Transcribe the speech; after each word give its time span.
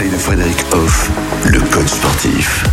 conseils 0.00 0.10
de 0.10 0.16
Frédéric 0.18 0.56
Hoff, 0.72 1.10
le 1.44 1.60
coach 1.60 1.88
sportif. 1.88 2.64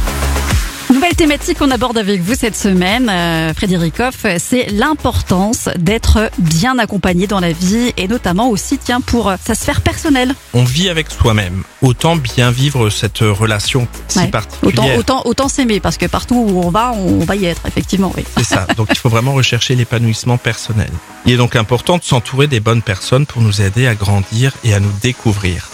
Nouvelle 0.94 1.16
thématique 1.16 1.60
qu'on 1.60 1.72
aborde 1.72 1.98
avec 1.98 2.22
vous 2.22 2.36
cette 2.36 2.56
semaine, 2.56 3.10
euh, 3.10 3.54
Frédéric 3.54 4.00
Hoff, 4.00 4.26
c'est 4.38 4.68
l'importance 4.72 5.68
d'être 5.78 6.32
bien 6.38 6.80
accompagné 6.80 7.28
dans 7.28 7.42
la 7.42 7.52
vie 7.52 7.92
et 7.98 8.08
notamment 8.08 8.50
aussi, 8.50 8.78
tiens, 8.78 9.02
pour 9.02 9.30
euh, 9.30 9.36
sa 9.46 9.56
sphère 9.56 9.82
personnelle. 9.82 10.34
On 10.54 10.64
vit 10.64 10.90
avec 10.90 11.12
soi-même. 11.12 11.64
Autant 11.82 12.16
bien 12.16 12.50
vivre 12.52 12.90
cette 12.90 13.20
relation 13.20 13.88
si 14.08 14.20
Ouais. 14.20 14.24
Autant, 14.26 14.32
particulière. 14.32 14.98
autant, 14.98 15.22
autant 15.26 15.48
s'aimer 15.50 15.80
parce 15.82 15.98
que 15.98 16.06
partout 16.06 16.36
où 16.36 16.62
on 16.64 16.70
va, 16.70 16.94
on 16.94 17.26
va 17.26 17.36
y 17.36 17.46
être, 17.46 17.66
effectivement, 17.68 18.14
oui. 18.16 18.24
C'est 18.38 18.46
ça. 18.46 18.68
Donc 18.78 18.88
il 18.92 18.98
faut 18.98 19.10
vraiment 19.10 19.34
rechercher 19.34 19.76
l'épanouissement 19.76 20.38
personnel. 20.38 20.90
Il 21.26 21.34
est 21.34 21.38
donc 21.38 21.58
important 21.58 21.98
de 21.98 22.04
s'entourer 22.04 22.48
des 22.48 22.62
bonnes 22.62 22.82
personnes 22.82 23.26
pour 23.26 23.42
nous 23.42 23.62
aider 23.62 23.86
à 23.86 23.96
grandir 23.96 24.54
et 24.64 24.74
à 24.74 24.80
nous 24.80 24.94
découvrir. 25.02 25.70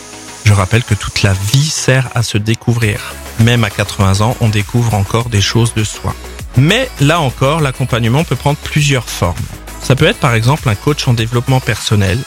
Je 0.46 0.54
rappelle 0.54 0.84
que 0.84 0.94
toute 0.94 1.24
la 1.24 1.34
vie 1.34 1.70
sert 1.70 2.10
à 2.16 2.24
se 2.24 2.38
découvrir. 2.38 3.14
Même 3.40 3.64
à 3.64 3.70
80 3.70 4.22
ans, 4.22 4.38
on 4.42 4.50
découvre 4.50 4.94
encore 4.94 5.30
des 5.30 5.42
choses 5.42 5.74
de 5.74 5.84
soi. 5.84 6.14
Mais 6.58 6.90
là 7.00 7.20
encore, 7.20 7.62
l'accompagnement 7.62 8.24
peut 8.24 8.36
prendre 8.36 8.60
plusieurs 8.60 9.10
formes. 9.10 9.36
Ça 9.82 9.96
peut 9.96 10.06
être 10.06 10.20
par 10.20 10.34
exemple 10.34 10.70
un 10.70 10.76
coach 10.76 11.08
en 11.08 11.14
développement 11.14 11.60
personnel, 11.60 12.20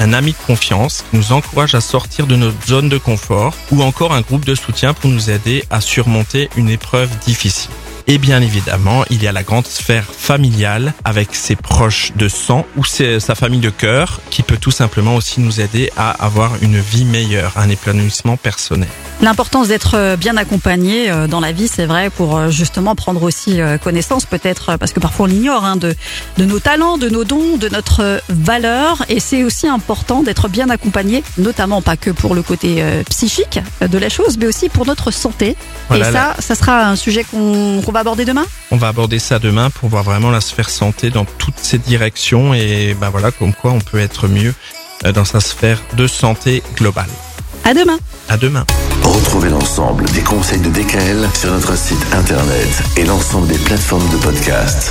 un 0.00 0.12
ami 0.12 0.32
de 0.32 0.46
confiance 0.46 1.04
qui 1.10 1.16
nous 1.16 1.32
encourage 1.32 1.74
à 1.74 1.80
sortir 1.80 2.26
de 2.26 2.36
notre 2.36 2.66
zone 2.66 2.88
de 2.88 2.98
confort 2.98 3.54
ou 3.70 3.82
encore 3.82 4.12
un 4.12 4.20
groupe 4.20 4.44
de 4.44 4.54
soutien 4.54 4.94
pour 4.94 5.10
nous 5.10 5.30
aider 5.30 5.64
à 5.70 5.80
surmonter 5.80 6.48
une 6.56 6.70
épreuve 6.70 7.10
difficile. 7.26 7.70
Et 8.06 8.18
bien 8.18 8.42
évidemment, 8.42 9.04
il 9.10 9.22
y 9.22 9.28
a 9.28 9.32
la 9.32 9.42
grande 9.42 9.66
sphère 9.66 10.04
familiale 10.04 10.92
avec 11.04 11.34
ses 11.34 11.54
proches 11.56 12.12
de 12.16 12.28
sang 12.28 12.66
ou 12.76 12.84
ses- 12.84 13.20
sa 13.20 13.34
famille 13.34 13.60
de 13.60 13.70
cœur 13.70 14.20
qui 14.30 14.42
peut 14.42 14.56
tout 14.56 14.70
simplement 14.72 15.14
aussi 15.14 15.40
nous 15.40 15.60
aider 15.60 15.90
à 15.96 16.10
avoir 16.10 16.52
une 16.62 16.78
vie 16.80 17.04
meilleure, 17.04 17.52
un 17.56 17.68
épanouissement 17.68 18.36
personnel. 18.36 18.88
L'importance 19.20 19.68
d'être 19.68 19.94
euh, 19.96 20.16
bien 20.16 20.36
accompagné 20.36 21.10
euh, 21.10 21.28
dans 21.28 21.38
la 21.38 21.52
vie, 21.52 21.68
c'est 21.68 21.86
vrai, 21.86 22.10
pour 22.10 22.36
euh, 22.36 22.50
justement 22.50 22.94
prendre 22.96 23.22
aussi 23.22 23.60
connaissance, 23.84 24.24
peut-être, 24.26 24.76
parce 24.78 24.92
que 24.92 25.00
parfois 25.00 25.24
on 25.24 25.28
l'ignore, 25.28 25.64
hein, 25.64 25.76
de, 25.76 25.94
de 26.38 26.44
nos 26.44 26.58
talents, 26.58 26.98
de 26.98 27.08
nos 27.08 27.24
dons, 27.24 27.56
de 27.56 27.68
notre 27.68 28.20
valeur. 28.28 29.04
Et 29.08 29.20
c'est 29.20 29.44
aussi 29.44 29.68
important 29.68 30.22
d'être 30.22 30.48
bien 30.48 30.70
accompagné, 30.70 31.22
notamment 31.38 31.82
pas 31.82 31.96
que 31.96 32.10
pour 32.10 32.34
le 32.34 32.42
côté 32.42 32.82
psychique 33.10 33.60
de 33.80 33.98
la 33.98 34.08
chose, 34.08 34.36
mais 34.38 34.46
aussi 34.46 34.68
pour 34.68 34.86
notre 34.86 35.10
santé. 35.10 35.56
Voilà, 35.88 36.08
et 36.08 36.12
ça, 36.12 36.36
ça 36.40 36.54
sera 36.54 36.86
un 36.86 36.96
sujet 36.96 37.24
qu'on 37.24 37.80
qu'on 37.92 37.96
va 37.96 38.00
aborder 38.00 38.24
demain? 38.24 38.46
On 38.70 38.76
va 38.78 38.88
aborder 38.88 39.18
ça 39.18 39.38
demain 39.38 39.68
pour 39.68 39.90
voir 39.90 40.02
vraiment 40.02 40.30
la 40.30 40.40
sphère 40.40 40.70
santé 40.70 41.10
dans 41.10 41.26
toutes 41.26 41.58
ses 41.58 41.76
directions 41.76 42.54
et 42.54 42.96
ben 42.98 43.10
voilà 43.10 43.30
comme 43.30 43.52
quoi 43.52 43.72
on 43.72 43.80
peut 43.80 43.98
être 43.98 44.28
mieux 44.28 44.54
euh, 45.04 45.12
dans 45.12 45.26
sa 45.26 45.40
sphère 45.40 45.78
de 45.94 46.06
santé 46.06 46.62
globale. 46.76 47.10
À 47.64 47.74
demain. 47.74 47.98
À 48.30 48.38
demain. 48.38 48.64
Retrouvez 49.02 49.50
l'ensemble 49.50 50.06
des 50.12 50.22
conseils 50.22 50.60
de 50.60 50.70
DKL 50.70 51.28
sur 51.34 51.50
notre 51.52 51.76
site 51.76 52.06
internet 52.14 52.82
et 52.96 53.04
l'ensemble 53.04 53.48
des 53.48 53.58
plateformes 53.58 54.08
de 54.08 54.16
podcast. 54.16 54.90